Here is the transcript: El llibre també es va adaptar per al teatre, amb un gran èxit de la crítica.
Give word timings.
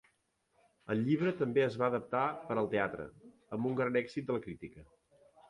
El 0.95 1.03
llibre 1.09 1.33
també 1.41 1.63
es 1.65 1.77
va 1.81 1.89
adaptar 1.89 2.23
per 2.49 2.57
al 2.63 2.71
teatre, 2.73 3.07
amb 3.59 3.71
un 3.73 3.79
gran 3.83 4.01
èxit 4.03 4.29
de 4.33 4.39
la 4.41 4.45
crítica. 4.49 4.89